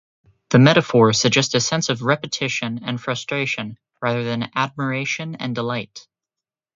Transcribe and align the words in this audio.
The 0.49 0.57
metaphor 0.57 1.13
suggests 1.13 1.53
a 1.53 1.59
sense 1.59 1.87
of 1.89 2.01
repetition 2.01 2.81
and 2.83 2.99
frustration 2.99 3.77
rather 4.01 4.23
than 4.23 4.49
admiration 4.55 5.35
and 5.35 5.53
delight. 5.53 6.07